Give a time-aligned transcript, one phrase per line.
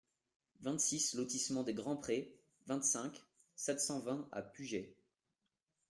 [0.61, 3.23] vingt-six lotissement les Grands Prés, vingt-cinq,
[3.55, 4.95] sept cent vingt à Pugey